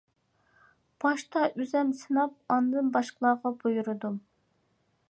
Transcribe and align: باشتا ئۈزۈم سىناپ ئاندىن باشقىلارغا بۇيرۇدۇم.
باشتا 1.05 1.43
ئۈزۈم 1.59 1.91
سىناپ 2.01 2.35
ئاندىن 2.57 2.91
باشقىلارغا 2.97 3.57
بۇيرۇدۇم. 3.63 4.19